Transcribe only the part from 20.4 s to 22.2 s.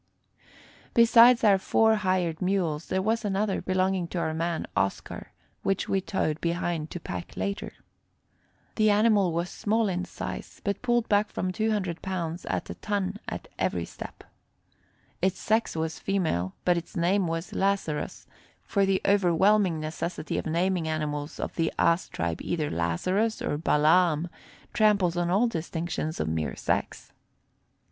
naming animals of the ass